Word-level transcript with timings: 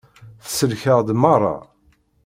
Tsellek-aɣ-d 0.43 1.09
merra. 1.21 1.55